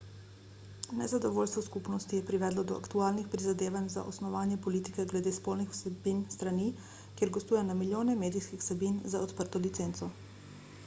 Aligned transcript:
nezadovoljstvo 0.99 1.61
skupnosti 1.63 2.19
je 2.21 2.23
privedlo 2.29 2.63
do 2.69 2.77
aktualnih 2.83 3.27
prizadevanj 3.33 3.89
za 3.95 4.05
osnovanje 4.11 4.57
politike 4.67 5.05
glede 5.11 5.33
spolnih 5.35 5.69
vsebin 5.75 6.23
strani 6.37 6.65
kjer 7.19 7.33
gostuje 7.37 7.61
na 7.67 7.77
milijone 7.83 8.15
medijskih 8.23 8.65
vsebin 8.65 8.97
z 9.13 9.21
odprto 9.27 9.63
licenco 9.67 10.09